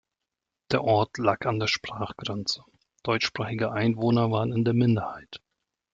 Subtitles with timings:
[0.71, 2.63] Der Ort lag an der Sprachgrenze;
[3.03, 5.43] deutschsprachige Einwohner waren in der Minderheit.